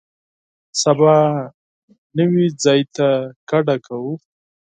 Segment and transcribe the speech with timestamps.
[0.81, 1.15] سبا
[2.17, 3.07] نوي ځای ته
[3.49, 4.13] کډه کوو.